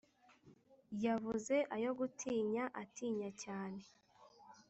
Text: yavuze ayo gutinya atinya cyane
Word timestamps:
yavuze 1.05 1.55
ayo 1.75 1.91
gutinya 1.99 2.63
atinya 2.81 3.29
cyane 3.43 3.81